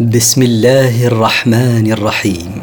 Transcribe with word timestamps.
بسم 0.00 0.42
الله 0.42 1.06
الرحمن 1.06 1.92
الرحيم. 1.92 2.62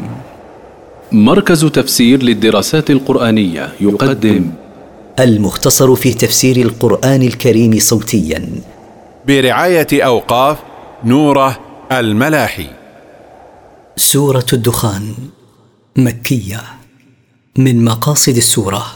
مركز 1.12 1.64
تفسير 1.64 2.22
للدراسات 2.22 2.90
القرآنية 2.90 3.72
يقدم. 3.80 4.50
المختصر 5.20 5.94
في 5.94 6.14
تفسير 6.14 6.56
القرآن 6.56 7.22
الكريم 7.22 7.78
صوتيا. 7.78 8.48
برعاية 9.26 9.86
أوقاف 9.92 10.58
نوره 11.04 11.60
الملاحي. 11.92 12.66
سورة 13.96 14.46
الدخان 14.52 15.14
مكية. 15.96 16.60
من 17.58 17.84
مقاصد 17.84 18.36
السورة 18.36 18.86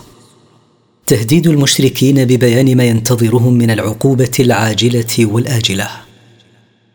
تهديد 1.07 1.47
المشركين 1.47 2.25
ببيان 2.25 2.77
ما 2.77 2.85
ينتظرهم 2.85 3.55
من 3.55 3.71
العقوبة 3.71 4.33
العاجلة 4.41 5.27
والآجلة. 5.27 5.89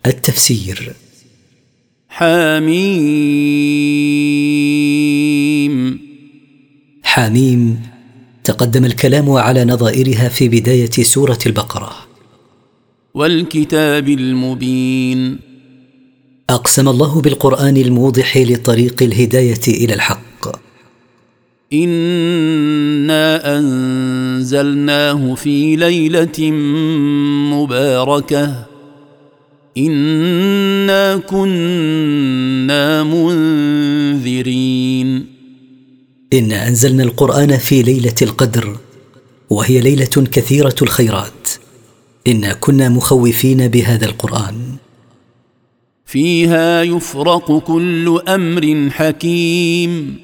التفسير 0.06 0.94
حميم. 2.22 2.82
حاميم 7.04 7.82
تقدم 8.44 8.86
الكلام 8.86 9.30
على 9.32 9.66
نظائرها 9.66 10.30
في 10.30 10.50
بداية 10.50 10.90
سورة 10.90 11.40
البقرة. 11.46 11.92
والكتاب 13.14 14.10
المبين. 14.10 15.40
أقسم 16.50 16.90
الله 16.90 17.22
بالقرآن 17.22 17.78
الموضح 17.78 18.38
لطريق 18.38 19.04
الهداية 19.04 19.68
إلى 19.68 19.94
الحق. 19.94 20.48
إنا 21.74 23.58
أنزلناه 23.58 25.36
في 25.36 25.76
ليلة 25.76 26.52
مباركة. 27.54 28.71
انا 29.78 31.18
كنا 31.18 33.04
منذرين. 33.04 34.62
انا 36.34 36.68
انزلنا 36.68 37.04
القران 37.04 37.58
في 37.58 37.82
ليله 37.82 38.16
القدر 38.22 38.78
وهي 39.50 39.80
ليله 39.80 40.28
كثيره 40.32 40.76
الخيرات. 40.82 41.50
انا 42.28 42.54
كنا 42.54 42.90
مخوفين 42.90 43.68
بهذا 43.68 44.06
القران. 44.06 44.56
فيها 46.06 46.84
يفرق 46.84 47.60
كل 47.60 48.22
أمر 48.28 48.90
حكيم. 48.90 50.16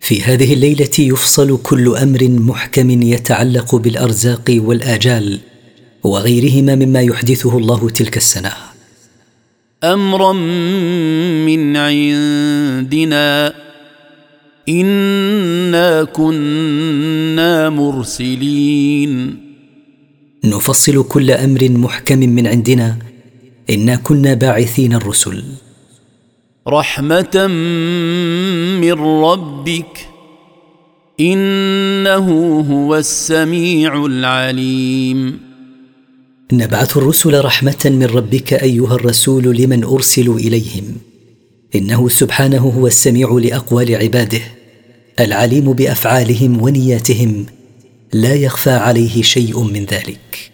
في 0.00 0.22
هذه 0.22 0.54
الليلة 0.54 0.90
يفصل 0.98 1.58
كل 1.62 1.96
أمر 1.96 2.28
محكم 2.28 3.02
يتعلق 3.02 3.74
بالارزاق 3.74 4.44
والاجال. 4.48 5.40
وغيرهما 6.04 6.74
مما 6.74 7.00
يحدثه 7.00 7.58
الله 7.58 7.88
تلك 7.88 8.16
السنة. 8.16 8.52
أمرا 9.84 10.32
من 11.46 11.76
عندنا. 11.76 13.54
إنا 14.68 16.04
كنا 16.04 17.70
مرسلين. 17.70 19.38
نفصل 20.44 21.08
كل 21.08 21.30
أمر 21.30 21.68
محكم 21.70 22.18
من 22.18 22.46
عندنا. 22.46 22.98
إنا 23.70 23.96
كنا 23.96 24.34
باعثين 24.34 24.94
الرسل. 24.94 25.44
رحمة 26.68 27.46
من 28.80 28.92
ربك. 28.92 29.98
إنه 31.20 32.60
هو 32.70 32.96
السميع 32.96 34.06
العليم. 34.06 35.51
نبعث 36.52 36.96
الرسل 36.96 37.44
رحمة 37.44 37.78
من 37.84 38.04
ربك 38.04 38.52
أيها 38.52 38.94
الرسول 38.94 39.56
لمن 39.56 39.84
ارسلوا 39.84 40.38
إليهم. 40.38 40.96
إنه 41.74 42.08
سبحانه 42.08 42.72
هو 42.78 42.86
السميع 42.86 43.38
لأقوال 43.42 43.94
عباده 43.94 44.40
العليم 45.20 45.72
بأفعالهم 45.72 46.62
ونياتهم 46.62 47.46
لا 48.12 48.34
يخفى 48.34 48.70
عليه 48.70 49.22
شيء 49.22 49.62
من 49.62 49.84
ذلك. 49.84 50.50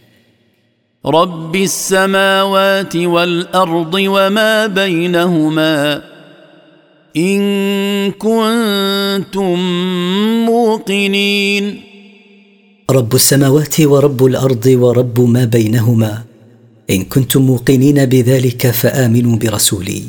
رب 1.06 1.56
السماوات 1.56 2.96
والأرض 2.96 3.94
وما 3.94 4.66
بينهما. 4.66 6.02
إن 7.16 8.10
كنتم 8.10 9.58
موقنين. 10.46 11.87
رب 12.90 13.14
السماوات 13.14 13.80
ورب 13.80 14.26
الأرض 14.26 14.66
ورب 14.66 15.20
ما 15.20 15.44
بينهما. 15.44 16.24
إن 16.90 17.04
كنتم 17.04 17.42
موقنين 17.42 18.04
بذلك 18.04 18.70
فآمنوا 18.70 19.36
برسولي. 19.36 20.02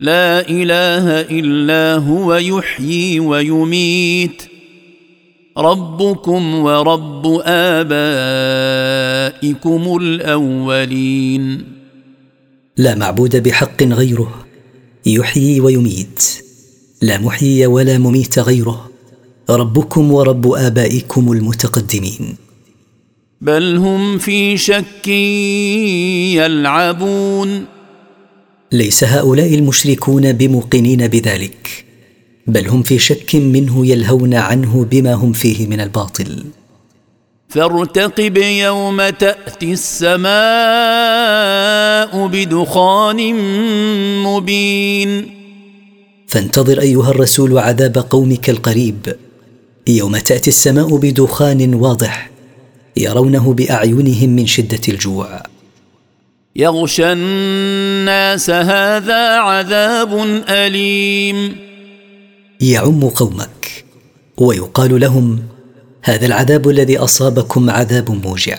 لا 0.00 0.48
إله 0.48 1.20
إلا 1.20 1.94
هو 1.96 2.34
يحيي 2.34 3.20
ويميت. 3.20 4.42
ربكم 5.58 6.54
ورب 6.54 7.42
آبائكم 7.44 7.96
الأولين. 10.02 11.64
لا 12.76 12.94
معبود 12.94 13.36
بحق 13.42 13.82
غيره 13.82 14.46
يحيي 15.06 15.60
ويميت. 15.60 16.24
لا 17.02 17.18
محيي 17.18 17.66
ولا 17.66 17.98
مميت 17.98 18.38
غيره. 18.38 18.95
ربكم 19.50 20.12
ورب 20.12 20.52
آبائكم 20.52 21.32
المتقدمين. 21.32 22.36
بل 23.40 23.76
هم 23.76 24.18
في 24.18 24.56
شك 24.56 25.08
يلعبون. 26.38 27.64
ليس 28.72 29.04
هؤلاء 29.04 29.54
المشركون 29.54 30.32
بموقنين 30.32 31.08
بذلك 31.08 31.84
بل 32.46 32.68
هم 32.68 32.82
في 32.82 32.98
شك 32.98 33.34
منه 33.34 33.86
يلهون 33.86 34.34
عنه 34.34 34.86
بما 34.90 35.14
هم 35.14 35.32
فيه 35.32 35.66
من 35.66 35.80
الباطل. 35.80 36.44
فارتقب 37.48 38.36
يوم 38.36 39.08
تأتي 39.08 39.72
السماء 39.72 40.26
بدخان 42.26 43.34
مبين. 44.22 45.30
فانتظر 46.26 46.80
أيها 46.80 47.10
الرسول 47.10 47.58
عذاب 47.58 47.98
قومك 48.10 48.50
القريب 48.50 49.16
يوم 49.88 50.16
تأتي 50.16 50.50
السماء 50.50 50.96
بدخان 50.96 51.74
واضح 51.74 52.30
يرونه 52.96 53.52
بأعينهم 53.52 54.30
من 54.30 54.46
شدة 54.46 54.80
الجوع. 54.88 55.42
يغشى 56.56 57.12
الناس 57.12 58.50
هذا 58.50 59.36
عذاب 59.36 60.42
أليم. 60.48 61.56
يعم 62.60 63.08
قومك 63.08 63.84
ويقال 64.36 65.00
لهم 65.00 65.42
هذا 66.02 66.26
العذاب 66.26 66.68
الذي 66.68 66.98
أصابكم 66.98 67.70
عذاب 67.70 68.26
موجع. 68.26 68.58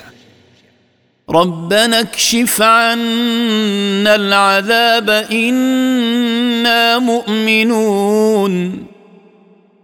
ربنا 1.30 2.00
اكشف 2.00 2.62
عنا 2.62 4.16
العذاب 4.16 5.10
إنا 5.10 7.00
مؤمنون. 7.00 8.88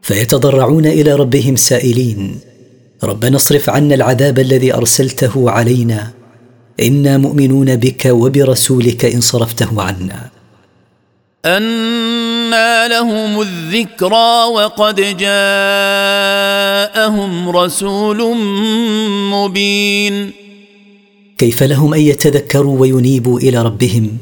فيتضرعون 0.04 0.86
إلى 0.86 1.16
ربهم 1.16 1.56
سائلين. 1.56 2.40
ربنا 3.04 3.36
اصرف 3.36 3.70
عنا 3.70 3.96
العذاب 3.96 4.40
الذي 4.40 4.74
أرسلته 4.74 5.52
علينا. 5.52 6.12
إنا 6.80 7.18
مؤمنون 7.18 7.76
بك 7.76 8.06
وبرسولك 8.06 9.06
إن 9.06 9.22
صرفته 9.22 9.82
عنا. 9.82 10.30
أنى 11.46 12.88
لهم 12.88 13.42
الذكرى 13.42 14.44
وقد 14.54 14.96
جاءهم 15.18 15.50
رسول 17.50 18.38
مبين. 19.32 20.32
كيف 21.38 21.64
لهم 21.64 21.94
أن 21.94 22.00
يتذكروا 22.00 22.80
وينيبوا 22.80 23.40
إلى 23.40 23.62
ربهم؟ 23.62 24.18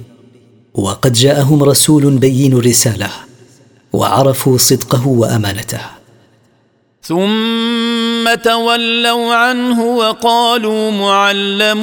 وقد 0.74 1.14
جاءهم 1.14 1.64
رسول 1.64 2.18
بين 2.18 2.54
الرسالة. 2.54 3.31
وعرفوا 3.94 4.58
صدقه 4.58 5.08
وأمانته. 5.08 5.82
ثم 7.04 8.34
تولوا 8.44 9.36
عنه 9.36 9.84
وقالوا 9.84 10.92
معلم 10.92 11.82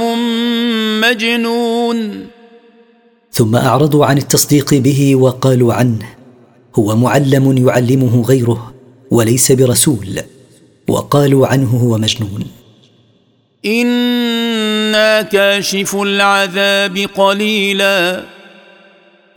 مجنون. 1.01 2.27
ثم 3.33 3.57
أعرضوا 3.57 4.07
عن 4.07 4.19
التصديق 4.19 4.75
به 4.75 5.17
وقالوا 5.17 5.75
عنه 5.75 6.07
هو 6.75 6.97
معلم 6.97 7.69
يعلمه 7.69 8.23
غيره 8.23 8.75
وليس 9.11 9.53
برسول 9.53 10.21
وقالوا 10.89 11.47
عنه 11.47 11.71
هو 11.77 11.99
مجنون. 11.99 12.47
إنا 13.67 15.23
كاشف 15.23 15.97
العذاب 15.97 17.07
قليلا. 17.17 18.25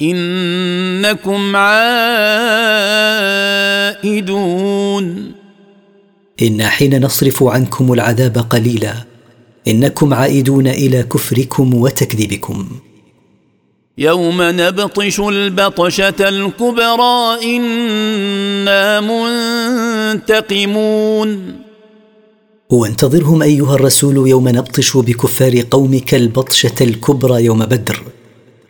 إنكم 0.02 1.56
عائدون. 1.56 2.02
أنا 6.42 6.70
حين 6.70 7.06
نصرف 7.06 7.44
عنكم 7.44 7.94
العذاب 7.94 8.38
قليلا 8.38 8.94
إنكم 9.68 10.14
عائدون 10.14 10.68
إلى 10.68 11.04
كفركم 11.04 11.74
وتكذيبكم. 11.74 12.68
يوم 13.98 14.38
نبطش 14.42 15.20
البطشة 15.20 16.30
الكبرى 16.30 17.40
إنا 17.58 19.00
منتقمون. 20.20 21.56
وانتظرهم 22.70 23.42
أيها 23.42 23.76
الرسول 23.76 24.28
يوم 24.28 24.50
نبطش 24.50 24.98
بكفار 24.98 25.64
قومك 25.72 26.14
البطشة 26.16 26.76
الكبرى 26.82 27.46
يوم 27.46 27.66
بدر. 27.66 28.04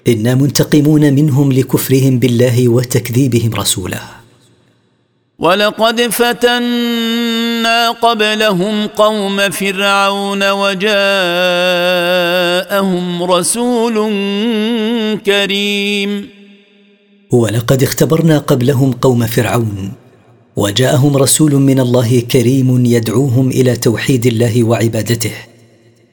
إنا 0.08 0.36
منتقمون 0.36 1.14
منهم 1.14 1.52
لكفرهم 1.52 2.20
بالله 2.20 2.70
وتكذيبهم 2.70 3.54
رسوله 3.54 4.02
ولقد 5.40 6.02
فتنا 6.02 7.92
قبلهم 7.92 8.88
قوم 8.88 9.50
فرعون 9.50 10.50
وجاءهم 10.52 10.94
رسول 13.24 13.94
كريم. 15.26 16.30
ولقد 17.32 17.84
اختبرنا 17.84 18.38
قبلهم 18.38 18.92
قوم 18.92 19.28
فرعون 19.28 19.92
وجاءهم 20.56 21.18
رسول 21.18 21.54
من 21.56 21.80
الله 21.80 22.20
كريم 22.20 22.86
يدعوهم 22.86 23.50
إلى 23.50 23.76
توحيد 23.76 24.26
الله 24.26 24.64
وعبادته 24.64 25.34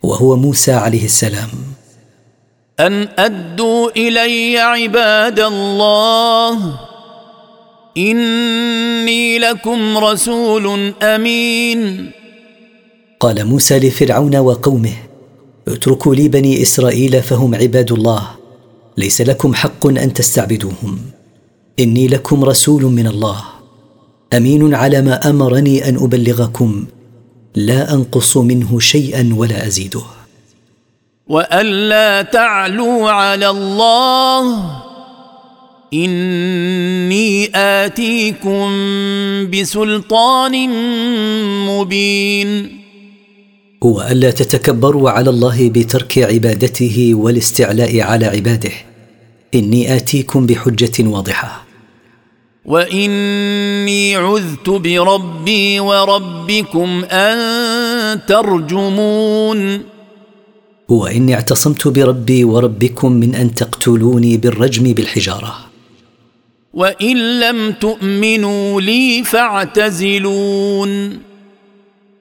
وهو 0.02 0.37
موسى 0.37 0.73
عليه 0.73 1.05
السلام. 1.05 1.67
أن 2.80 3.08
أدوا 3.19 3.90
إلي 3.90 4.58
عباد 4.58 5.40
الله. 5.40 6.80
إني 7.96 9.38
لكم 9.38 9.98
رسول 9.98 10.94
أمين. 11.02 12.10
قال 13.20 13.46
موسى 13.46 13.78
لفرعون 13.78 14.36
وقومه 14.36 14.92
اتركوا 15.69 16.14
لي 16.14 16.28
بني 16.28 16.62
إسرائيل 16.62 17.22
فهم 17.22 17.54
عباد 17.54 17.92
الله 17.92 18.28
ليس 18.96 19.20
لكم 19.20 19.54
حق 19.54 19.86
أن 19.86 20.12
تستعبدوهم. 20.12 20.98
إني 21.80 22.08
لكم 22.08 22.44
رسول 22.44 22.82
من 22.82 23.06
الله 23.06 23.44
أمين 24.34 24.75
على 24.75 25.02
ما 25.02 25.30
أمرني 25.30 25.88
أن 25.88 25.96
أبلغكم 25.96 26.86
لا 27.54 27.94
أنقص 27.94 28.36
منه 28.36 28.78
شيئا 28.78 29.34
ولا 29.36 29.66
أزيده. 29.66 30.17
والا 31.28 32.22
تعلوا 32.22 33.10
على 33.10 33.50
الله 33.50 34.70
اني 35.94 37.50
اتيكم 37.54 38.70
بسلطان 39.50 40.69
مبين 41.66 42.78
والا 43.82 44.30
تتكبروا 44.30 45.10
على 45.10 45.30
الله 45.30 45.70
بترك 45.70 46.19
عبادته 46.19 47.10
والاستعلاء 47.14 48.00
على 48.00 48.26
عباده 48.26 48.72
اني 49.54 49.96
اتيكم 49.96 50.46
بحجه 50.46 51.08
واضحة. 51.08 51.64
واني 52.64 54.16
عذت 54.16 54.70
بربي 54.70 55.80
وربكم 55.80 57.04
ان 57.04 58.20
ترجمون 58.26 59.80
واني 60.88 61.35
اعتصمت 61.35 61.88
بربي 61.88 62.44
وربكم 62.44 63.12
من 63.12 63.35
أن 63.35 63.55
تقتلوني 63.55 64.37
بالرجم 64.37 64.93
بالحجارة. 64.93 65.55
وإن 66.75 67.40
لم 67.40 67.73
تؤمنوا 67.73 68.81
لي 68.81 69.25
فاعتزلون. 69.25 71.19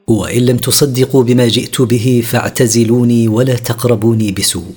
وان 0.07 0.45
لم 0.45 0.57
تصدقوا 0.57 1.23
بما 1.23 1.47
جئت 1.47 1.81
به 1.81 2.23
فاعتزلوني 2.31 3.27
ولا 3.27 3.55
تقربوني 3.55 4.31
بسوء. 4.31 4.75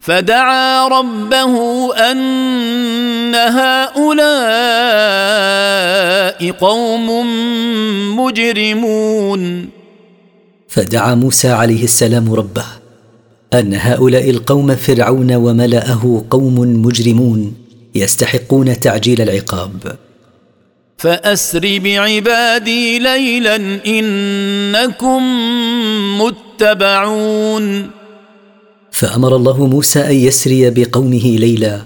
فدعا 0.00 0.88
ربه 0.88 1.94
أن 1.94 3.34
هؤلاء 3.34 4.10
قوم 6.50 7.26
مجرمون. 8.16 9.79
فدعا 10.70 11.14
موسى 11.14 11.48
عليه 11.48 11.84
السلام 11.84 12.34
ربه 12.34 12.64
أن 13.54 13.74
هؤلاء 13.74 14.30
القوم 14.30 14.76
فرعون 14.76 15.32
وملأه 15.32 16.24
قوم 16.30 16.82
مجرمون 16.86 17.54
يستحقون 17.94 18.80
تعجيل 18.80 19.20
العقاب. 19.20 19.96
فأسر 20.98 21.78
بعبادي 21.78 22.98
ليلا 22.98 23.56
إنكم 23.86 25.22
متبعون. 26.20 27.90
فأمر 28.92 29.36
الله 29.36 29.66
موسى 29.66 30.00
أن 30.00 30.14
يسري 30.14 30.70
بقومه 30.70 31.36
ليلا 31.36 31.80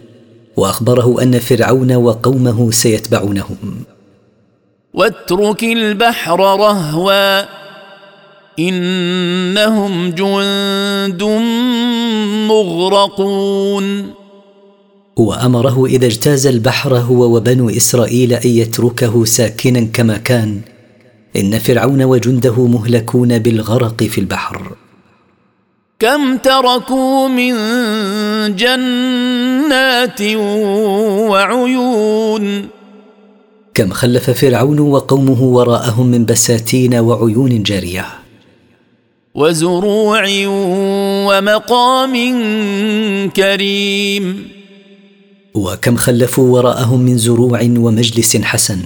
وأخبره 0.56 1.22
أن 1.22 1.38
فرعون 1.38 1.92
وقومه 1.92 2.70
سيتبعونهم. 2.70 3.84
واترك 4.94 5.62
البحر 5.62 6.40
رهوا. 6.40 7.63
إنهم 8.58 10.10
جند 10.10 11.22
مغرقون. 12.48 14.10
وأمره 15.16 15.86
إذا 15.86 16.06
اجتاز 16.06 16.46
البحر 16.46 16.96
هو 16.96 17.36
وبنو 17.36 17.70
إسرائيل 17.70 18.32
أن 18.32 18.50
يتركه 18.50 19.24
ساكنا 19.24 19.80
كما 19.92 20.16
كان 20.16 20.60
إن 21.36 21.58
فرعون 21.58 22.02
وجنده 22.02 22.66
مهلكون 22.66 23.38
بالغرق 23.38 24.02
في 24.02 24.18
البحر. 24.20 24.72
كم 25.98 26.36
تركوا 26.36 27.28
من 27.28 27.54
جنات 28.56 30.22
وعيون؟ 31.30 32.68
كم 33.74 33.90
خلف 33.90 34.30
فرعون 34.30 34.78
وقومه 34.78 35.42
وراءهم 35.42 36.06
من 36.06 36.24
بساتين 36.24 36.94
وعيون 36.94 37.62
جارية. 37.62 38.23
وزروع 39.34 40.24
ومقام 41.26 42.14
كريم. 43.30 44.48
وكم 45.54 45.96
خلفوا 45.96 46.58
وراءهم 46.58 47.00
من 47.00 47.18
زروع 47.18 47.60
ومجلس 47.62 48.36
حسن. 48.36 48.78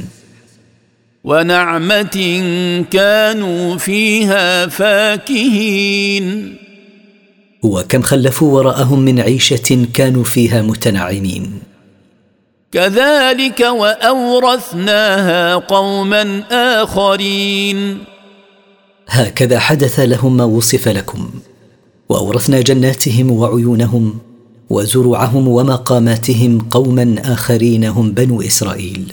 ونعمة 1.25 2.43
كانوا 2.91 3.77
فيها 3.77 4.67
فاكهين. 4.67 6.57
وكم 7.63 8.03
خلفوا 8.03 8.55
وراءهم 8.59 8.99
من 8.99 9.21
عيشة 9.21 9.87
كانوا 9.95 10.25
فيها 10.25 10.63
متنعمين. 10.63 11.61
كذلك 12.73 13.61
وأورثناها 13.61 15.55
قوما 15.55 16.43
آخرين. 16.51 17.99
هكذا 19.09 19.59
حدث 19.59 20.01
لهم 20.01 20.37
ما 20.37 20.45
وصف 20.45 20.89
لكم. 20.89 21.31
وأورثنا 22.09 22.61
جناتهم 22.61 23.31
وعيونهم 23.31 24.19
وزروعهم 24.71 25.49
ومقاماتهم 25.49 26.59
قوما 26.71 27.17
آخرين 27.25 27.85
هم 27.85 28.13
بنو 28.13 28.43
إسرائيل. 28.43 29.13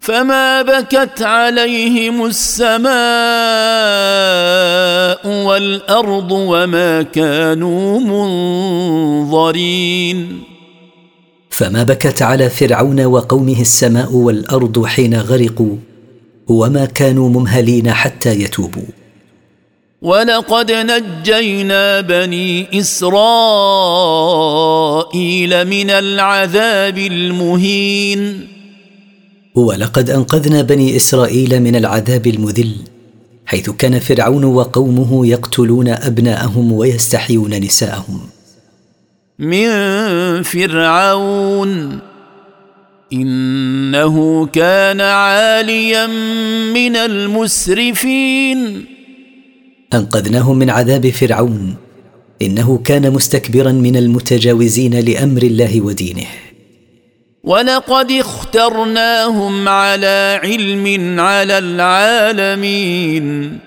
فما 0.00 0.62
بكت 0.62 1.22
عليهم 1.22 2.26
السماء 2.26 2.86
والأرض 5.46 6.32
وما 6.32 7.02
كانوا 7.02 8.00
منظرين. 9.22 10.42
فما 11.50 11.82
بكت 11.82 12.22
على 12.22 12.50
فرعون 12.50 13.04
وقومه 13.04 13.60
السماء 13.60 14.12
والأرض 14.12 14.86
حين 14.86 15.20
غرقوا 15.20 15.76
وما 16.48 16.84
كانوا 16.84 17.28
ممهلين 17.28 17.92
حتى 17.92 18.40
يتوبوا. 18.40 18.82
ولقد 20.02 20.72
نجينا 20.72 22.00
بني 22.00 22.80
اسرائيل 22.80 23.24
من 25.64 25.90
العذاب 25.90 26.98
المهين. 26.98 28.48
ولقد 29.54 30.10
انقذنا 30.10 30.62
بني 30.62 30.96
اسرائيل 30.96 31.62
من 31.62 31.76
العذاب 31.76 32.26
المذل 32.26 32.76
حيث 33.46 33.70
كان 33.70 33.98
فرعون 33.98 34.44
وقومه 34.44 35.26
يقتلون 35.26 35.88
أبناءهم 35.88 36.72
ويستحيون 36.72 37.54
نساءهم. 37.54 38.20
من 39.38 39.68
فرعون. 40.42 41.98
إنه 43.12 44.46
كان 44.46 45.00
عاليا 45.00 46.06
من 46.74 46.96
المسرفين. 46.96 48.84
انقذناهم 49.94 50.58
من 50.58 50.70
عذاب 50.70 51.10
فرعون. 51.10 51.74
إنه 52.42 52.80
كان 52.84 53.12
مستكبرا 53.12 53.72
من 53.72 53.96
المتجاوزين 53.96 55.00
لأمر 55.00 55.42
الله 55.42 55.80
ودينه. 55.80 56.26
ولقد 57.44 58.10
اخترناهم 58.10 59.68
على 59.68 60.40
علم 60.44 61.20
على 61.20 61.58
العالمين. 61.58 63.58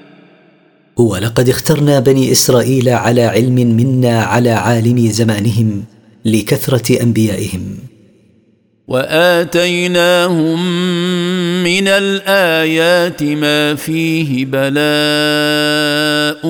ولقد 0.98 1.50
اخترنا 1.50 2.00
بني 2.00 2.32
إسرائيل 2.32 2.90
على 2.90 3.24
علم 3.24 3.56
منا 3.56 4.24
على 4.24 4.50
عالم 4.50 5.08
زمانهم 5.08 5.84
لكثرة 6.26 7.02
أنبيائهم. 7.02 7.78
وآتيناهم 8.90 10.60
من 11.64 11.88
الآيات 11.88 13.24
ما 13.24 13.76
فيه 13.76 14.46
بلاء 14.46 16.48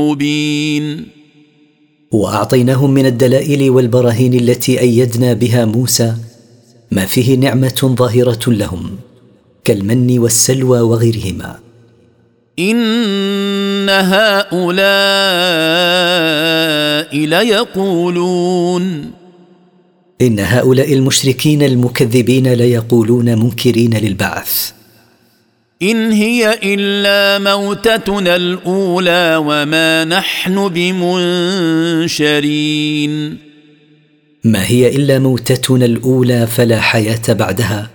مبين. 0.00 1.06
وأعطيناهم 2.12 2.90
من 2.90 3.06
الدلائل 3.06 3.70
والبراهين 3.70 4.34
التي 4.34 4.80
أيدنا 4.80 5.32
بها 5.32 5.64
موسى 5.64 6.14
ما 6.90 7.06
فيه 7.06 7.36
نعمة 7.36 7.94
ظاهرة 7.98 8.50
لهم 8.50 8.96
كالمن 9.64 10.18
والسلوى 10.18 10.80
وغيرهما. 10.80 11.58
إن 12.58 13.90
هؤلاء 13.90 14.74
ليقولون 17.26 19.23
إن 20.20 20.40
هؤلاء 20.40 20.92
المشركين 20.92 21.62
المكذبين 21.62 22.52
ليقولون 22.52 23.38
منكرين 23.38 23.94
للبعث. 23.94 24.70
إن 25.82 26.12
هي 26.12 26.58
إلا 26.62 27.38
موتتنا 27.54 28.36
الأولى 28.36 29.36
وما 29.36 30.04
نحن 30.04 30.68
بمنشرين. 30.68 32.34
ما 34.44 34.66
هي 34.66 34.96
إلا 34.96 35.18
موتتنا 35.18 35.84
الأولى 35.84 36.46
فلا 36.46 36.80
حياة 36.80 37.22
بعدها 37.28 37.90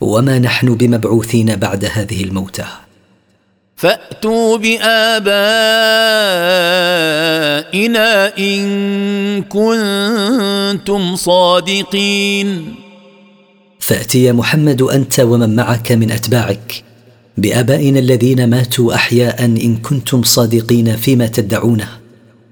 وما 0.00 0.38
نحن 0.38 0.74
بمبعوثين 0.74 1.56
بعد 1.56 1.84
هذه 1.84 2.24
الموتى. 2.24 2.66
فأتوا 3.80 4.56
بآبائنا 4.56 5.28
إن 8.38 8.62
كنتم 9.42 11.16
صادقين. 11.16 12.74
فات 13.78 14.14
يا 14.14 14.32
محمد 14.32 14.82
أنت 14.82 15.20
ومن 15.20 15.56
معك 15.56 15.92
من 15.92 16.10
أتباعك 16.10 16.84
بآبائنا 17.36 17.98
الذين 17.98 18.50
ماتوا 18.50 18.94
أحياء 18.94 19.44
إن 19.44 19.76
كنتم 19.76 20.22
صادقين 20.22 20.96
فيما 20.96 21.26
تدعونه 21.26 21.88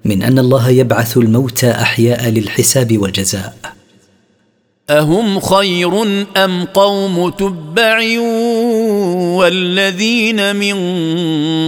من 0.05 0.23
أن 0.23 0.39
الله 0.39 0.69
يبعث 0.71 1.17
الموتى 1.17 1.71
أحياء 1.71 2.29
للحساب 2.29 2.99
والجزاء. 2.99 3.78
أهم 4.91 5.41
خير 5.41 6.03
أم 6.37 6.65
قوم 6.65 7.29
تبع 7.29 8.21
والذين 9.39 10.57
من 10.57 10.77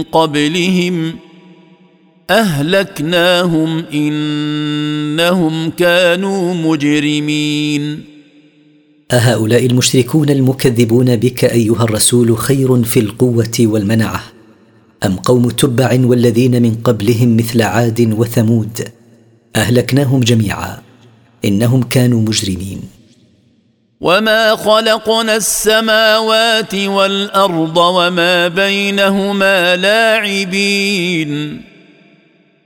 قبلهم 0.03 1.15
أهلكناهم 2.29 3.83
إنهم 3.93 5.69
كانوا 5.69 6.53
مجرمين. 6.53 8.03
أهؤلاء 9.11 9.65
المشركون 9.65 10.29
المكذبون 10.29 11.15
بك 11.15 11.45
أيها 11.45 11.83
الرسول 11.83 12.37
خير 12.37 12.83
في 12.83 12.99
القوة 12.99 13.57
والمنعة. 13.59 14.23
أم 15.05 15.15
قوم 15.15 15.49
تبع 15.49 15.99
والذين 16.03 16.61
من 16.61 16.75
قبلهم 16.83 17.37
مثل 17.37 17.61
عاد 17.61 18.13
وثمود. 18.17 18.79
أهلكناهم 19.55 20.19
جميعا. 20.19 20.77
إنهم 21.45 21.83
كانوا 21.83 22.21
مجرمين. 22.21 23.00
وما 24.01 24.55
خلقنا 24.55 25.35
السماوات 25.35 26.75
والارض 26.75 27.77
وما 27.77 28.47
بينهما 28.47 29.75
لاعبين 29.75 31.61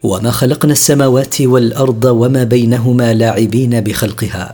وما 0.03 0.31
خلقنا 0.31 0.71
السماوات 0.71 1.41
والارض 1.41 2.05
وما 2.05 2.43
بينهما 2.43 3.13
لاعبين 3.13 3.81
بخلقها. 3.81 4.53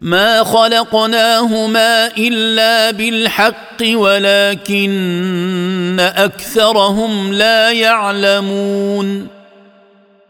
ما 0.00 0.44
خلقناهما 0.44 2.06
الا 2.18 2.90
بالحق 2.90 3.82
ولكن 3.94 4.86
اكثرهم 6.00 7.32
لا 7.32 7.72
يعلمون 7.72 9.26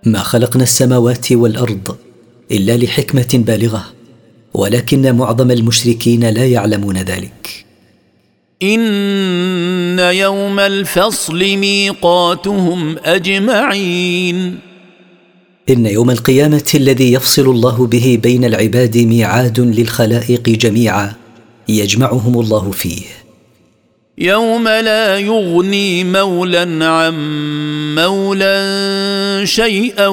ما 0.04 0.18
خلقنا 0.18 0.62
السماوات 0.62 1.32
والارض 1.32 1.96
الا 2.50 2.76
لحكمه 2.76 3.28
بالغه 3.32 3.95
ولكن 4.54 5.16
معظم 5.16 5.50
المشركين 5.50 6.28
لا 6.28 6.46
يعلمون 6.46 6.96
ذلك. 6.96 7.64
إن 8.62 9.98
يوم 9.98 10.60
الفصل 10.60 11.38
ميقاتهم 11.38 12.96
أجمعين. 13.04 14.58
إن 15.70 15.86
يوم 15.86 16.10
القيامة 16.10 16.70
الذي 16.74 17.12
يفصل 17.12 17.50
الله 17.50 17.86
به 17.86 18.18
بين 18.22 18.44
العباد 18.44 18.98
ميعاد 18.98 19.60
للخلائق 19.60 20.48
جميعا 20.48 21.12
يجمعهم 21.68 22.40
الله 22.40 22.70
فيه. 22.70 23.25
يوم 24.18 24.68
لا 24.68 25.18
يغني 25.18 26.04
مولى 26.04 26.84
عن 26.84 27.14
مولى 27.94 29.46
شيئا 29.46 30.08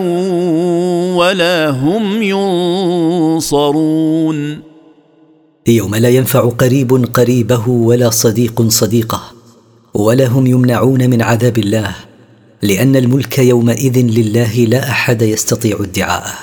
ولا 1.15 1.69
هم 1.69 2.21
ينصرون. 3.41 4.59
يوم 5.67 5.95
لا 5.95 6.09
ينفع 6.09 6.49
قريب 6.49 7.05
قريبه 7.13 7.69
ولا 7.69 8.09
صديق 8.09 8.61
صديقه 8.61 9.21
ولا 9.93 10.27
هم 10.27 10.47
يمنعون 10.47 11.09
من 11.09 11.21
عذاب 11.21 11.57
الله 11.57 11.95
لأن 12.61 12.95
الملك 12.95 13.39
يومئذ 13.39 13.97
لله 13.97 14.55
لا 14.55 14.89
أحد 14.89 15.21
يستطيع 15.21 15.77
ادعاءه. 15.79 16.33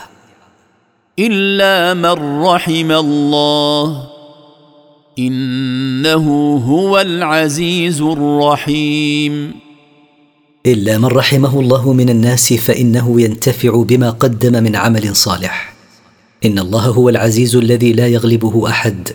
إلا 1.18 1.94
من 1.94 2.42
رحم 2.42 2.92
الله. 2.92 4.09
إنه 5.18 6.56
هو 6.66 7.00
العزيز 7.00 8.00
الرحيم. 8.00 9.54
إلا 10.66 10.98
من 10.98 11.04
رحمه 11.04 11.60
الله 11.60 11.92
من 11.92 12.10
الناس 12.10 12.52
فإنه 12.52 13.20
ينتفع 13.20 13.82
بما 13.82 14.10
قدم 14.10 14.62
من 14.62 14.76
عمل 14.76 15.16
صالح. 15.16 15.74
إن 16.44 16.58
الله 16.58 16.86
هو 16.86 17.08
العزيز 17.08 17.56
الذي 17.56 17.92
لا 17.92 18.06
يغلبه 18.06 18.68
أحد 18.68 19.08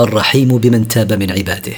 الرحيم 0.00 0.58
بمن 0.58 0.88
تاب 0.88 1.12
من 1.12 1.30
عباده. 1.30 1.76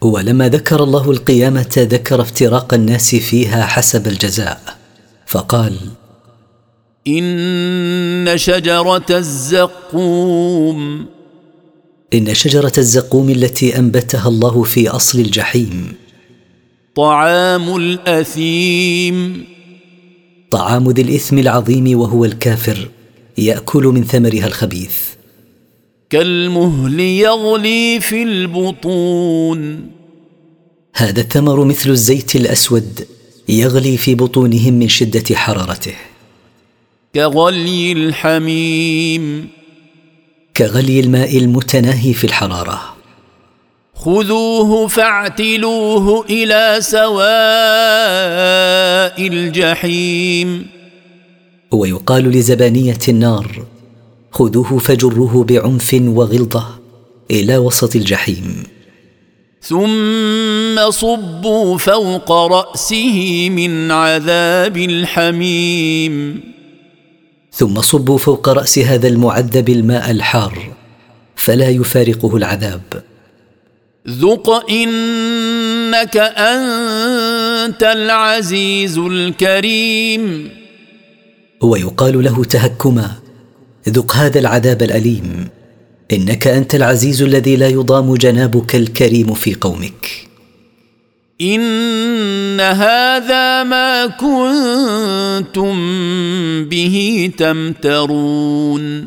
ولما 0.00 0.48
ذكر 0.48 0.84
الله 0.84 1.10
القيامة 1.10 1.74
ذكر 1.78 2.20
افتراق 2.20 2.74
الناس 2.74 3.14
فيها 3.14 3.66
حسب 3.66 4.06
الجزاء 4.06 4.60
فقال 5.26 5.76
إن 7.06 8.32
شجرة 8.36 9.06
الزقوم 9.10 11.06
إن 12.14 12.34
شجرة 12.34 12.72
الزقوم 12.78 13.30
التي 13.30 13.78
أنبتها 13.78 14.28
الله 14.28 14.62
في 14.62 14.88
أصل 14.88 15.18
الجحيم. 15.18 15.92
طعام 16.94 17.76
الأثيم. 17.76 19.44
طعام 20.50 20.90
ذي 20.90 21.02
الإثم 21.02 21.38
العظيم 21.38 21.98
وهو 21.98 22.24
الكافر 22.24 22.88
يأكل 23.38 23.82
من 23.82 24.04
ثمرها 24.04 24.46
الخبيث. 24.46 24.96
كالمهل 26.10 27.00
يغلي 27.00 28.00
في 28.00 28.22
البطون. 28.22 29.90
هذا 30.94 31.20
الثمر 31.20 31.64
مثل 31.64 31.90
الزيت 31.90 32.36
الأسود 32.36 33.06
يغلي 33.48 33.96
في 33.96 34.14
بطونهم 34.14 34.74
من 34.74 34.88
شدة 34.88 35.36
حرارته. 35.36 35.94
كغلي 37.14 37.92
الحميم. 37.92 39.57
كغلي 40.58 41.00
الماء 41.00 41.38
المتناهي 41.38 42.12
في 42.14 42.24
الحرارة. 42.24 42.80
خذوه 43.94 44.86
فاعتلوه 44.86 46.24
إلى 46.30 46.76
سواء 46.80 47.18
الجحيم. 49.26 50.66
ويقال 51.72 52.30
لزبانية 52.30 52.98
النار 53.08 53.64
خذوه 54.32 54.78
فجروه 54.78 55.44
بعنف 55.44 55.94
وغلظة 55.94 56.66
إلى 57.30 57.56
وسط 57.56 57.96
الجحيم. 57.96 58.62
ثم 59.62 60.90
صبوا 60.90 61.78
فوق 61.78 62.32
رأسه 62.32 63.48
من 63.50 63.90
عذاب 63.90 64.76
الحميم. 64.76 66.40
ثم 67.52 67.80
صبوا 67.80 68.18
فوق 68.18 68.48
رأس 68.48 68.78
هذا 68.78 69.08
المعذب 69.08 69.68
الماء 69.68 70.10
الحار 70.10 70.72
فلا 71.36 71.68
يفارقه 71.68 72.36
العذاب. 72.36 72.82
ذق 74.08 74.70
انك 74.70 76.16
انت 76.16 77.82
العزيز 77.82 78.98
الكريم. 78.98 80.50
ويقال 81.62 82.24
له 82.24 82.44
تهكما 82.44 83.12
ذق 83.88 84.16
هذا 84.16 84.38
العذاب 84.38 84.82
الأليم. 84.82 85.48
إنك 86.12 86.46
أنت 86.46 86.74
العزيز 86.74 87.22
الذي 87.22 87.56
لا 87.56 87.68
يضام 87.68 88.14
جنابك 88.14 88.76
الكريم 88.76 89.34
في 89.34 89.54
قومك. 89.54 90.27
إن 91.40 92.60
هذا 92.60 93.62
ما 93.62 94.06
كنتم 94.06 95.74
به 96.64 97.30
تمترون. 97.38 99.06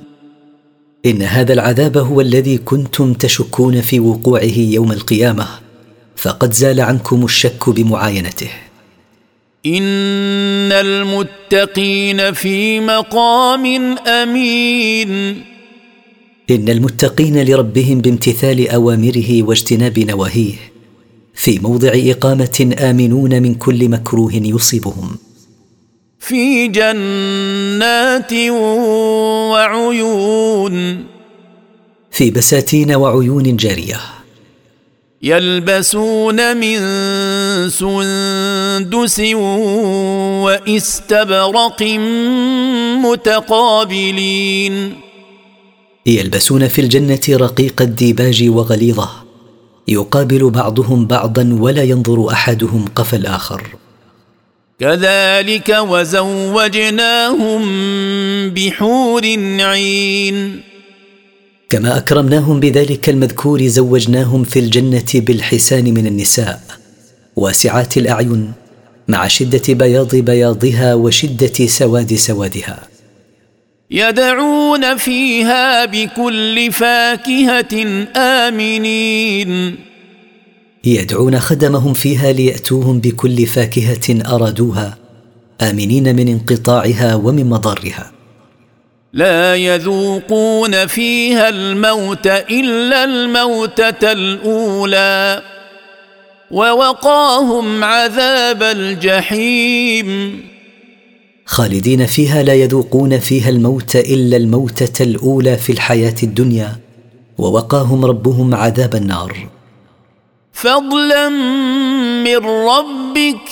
إن 1.06 1.22
هذا 1.22 1.54
العذاب 1.54 1.98
هو 1.98 2.22
الذي 2.22 2.58
كنتم 2.58 3.14
تشكون 3.14 3.82
في 3.82 4.00
وقوعه 4.00 4.58
يوم 4.58 4.92
القيامة 4.92 5.48
فقد 6.16 6.54
زال 6.54 6.82
عنكم 6.82 7.26
الشك 7.26 7.70
بمعاينته. 7.70 8.50
إن 9.66 10.72
المتقين 10.72 12.34
في 12.34 12.80
مقام 12.80 13.66
أمين. 14.08 15.42
إن 16.50 16.70
المتقين 16.70 17.44
لربهم 17.44 18.02
بامتثال 18.02 18.70
أوامره 18.70 19.44
واجتناب 19.44 20.00
نواهيه. 20.00 20.71
في 21.34 21.60
موضع 21.60 21.92
إقامة 21.96 22.76
آمنون 22.80 23.42
من 23.42 23.56
كل 23.56 23.90
مكروه 23.90 24.34
يصيبهم. 24.34 25.18
في 26.20 26.68
جنات 26.68 28.34
وعيون. 29.52 31.06
في 32.12 32.32
بساتين 32.32 32.96
وعيون 32.96 33.58
جارية. 33.58 34.00
يلبسون 35.24 36.58
من 36.58 36.80
سندس 37.70 39.20
واستبرق 40.44 41.84
متقابلين. 43.06 44.94
يلبسون 46.06 46.68
في 46.68 46.82
الجنة 46.82 47.20
رقيق 47.30 47.82
الديباج 47.82 48.50
وغليظة. 48.50 49.21
يقابل 49.92 50.50
بعضهم 50.50 51.06
بعضا 51.06 51.58
ولا 51.60 51.84
ينظر 51.84 52.32
أحدهم 52.32 52.86
قفى 52.96 53.16
الآخر. 53.16 53.68
كذلك 54.80 55.78
وزوجناهم 55.90 57.62
بحور 58.50 59.22
عين. 59.60 60.62
كما 61.70 61.98
أكرمناهم 61.98 62.60
بذلك 62.60 63.10
المذكور 63.10 63.68
زوجناهم 63.68 64.44
في 64.44 64.60
الجنة 64.60 65.12
بالحسان 65.16 65.94
من 65.94 66.08
النساء. 66.08 66.62
واسعات 67.36 67.98
الأعين 67.98 68.52
مع 69.08 69.28
شدة 69.28 69.74
بياض 69.74 70.16
بياضها 70.16 70.94
وشدة 70.94 71.68
سواد 71.68 72.14
سوادها. 72.14 72.91
يدعون 73.92 74.98
فيها 74.98 75.86
بكل 75.86 76.72
فاكهة 76.72 78.06
آمنين. 78.16 79.76
يدعون 80.84 81.40
خدمهم 81.40 81.94
فيها 81.94 82.32
ليأتوهم 82.32 83.00
بكل 83.00 83.46
فاكهة 83.46 84.36
أرادوها 84.36 84.98
آمنين 85.62 86.16
من 86.16 86.28
انقطاعها 86.28 87.16
ومن 87.16 87.50
مضارها 87.50 88.12
لا 89.14 89.56
يذوقون 89.56 90.88
فيها 90.88 91.50
الموت 91.50 92.28
إلا 92.28 93.04
الموتة 93.04 94.12
الأولى 94.12 95.42
ووقاهم 96.52 97.84
عذاب 97.84 98.64
الجحيم. 98.64 100.51
خالدين 101.52 102.06
فيها 102.06 102.44
لا 102.44 102.54
يذوقون 102.54 103.20
فيها 103.20 103.50
الموت 103.50 103.96
إلا 103.96 104.38
الموتة 104.38 105.04
الأولى 105.04 105.58
في 105.58 105.72
الحياة 105.72 106.16
الدنيا 106.24 106.80
ووقاهم 107.38 108.06
ربهم 108.06 108.56
عذاب 108.56 108.96
النار. 108.96 109.50
فضلا 110.54 111.30
من 112.24 112.38
ربك 112.46 113.50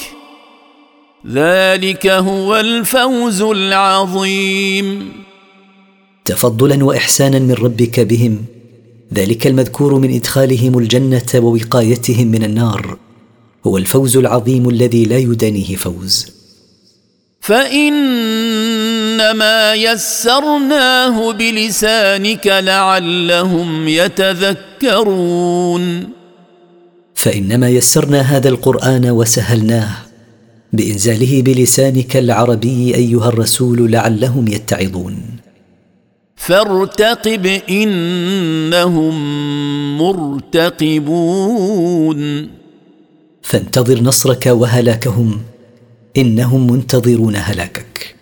ذلك 1.28 2.08
هو 2.08 2.56
الفوز 2.56 3.42
العظيم. 3.42 5.12
تفضلا 6.26 6.86
واحسانا 6.86 7.40
من 7.40 7.54
ربك 7.54 8.00
بهم 8.00 8.46
ذلك 9.14 9.48
المذكور 9.48 9.96
من 9.96 10.16
إدخالهم 10.16 10.78
الجنة 10.78 11.32
ووقايتهم 11.36 12.28
من 12.28 12.44
النار 12.44 12.98
هو 13.68 13.78
الفوز 13.78 14.18
العظيم 14.18 14.70
الذي 14.70 15.06
لا 15.06 15.18
يدانيه 15.18 15.76
فوز. 15.76 16.39
فإنما 17.42 17.74
يسرناه 19.74 21.32
بلسانك 21.32 22.48
لعلهم 22.48 23.88
يتذكرون. 23.88 26.10
فإنما 27.16 27.70
يسرنا 27.70 28.22
هذا 28.22 28.50
القرآن 28.50 29.10
وسهلناه 29.10 29.90
بإنزاله 30.74 31.42
بلسانك 31.42 32.18
العربي 32.18 32.96
أيها 32.96 33.30
الرسول 33.30 33.92
لعلهم 33.92 34.48
يتعظون. 34.48 35.18
فارتقب 36.36 37.62
إنهم 37.70 39.14
مرتقبون. 39.98 42.20
فانتظر 43.42 44.02
نصرك 44.02 44.46
وهلاكهم 44.46 45.42
إنهم 46.18 46.72
منتظرون 46.72 47.36
هلاكك. 47.36 48.16